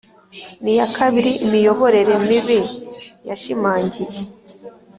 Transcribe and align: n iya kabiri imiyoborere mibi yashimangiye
n 0.63 0.65
iya 0.73 0.87
kabiri 0.97 1.31
imiyoborere 1.45 2.13
mibi 2.27 2.59
yashimangiye 3.27 4.17